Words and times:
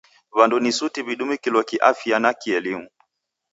W'andu 0.37 0.57
ni 0.59 0.71
suti 0.77 0.99
w'idumikilo 1.05 1.59
kiafya 1.69 2.17
na 2.23 2.31
kielimu. 2.41 2.87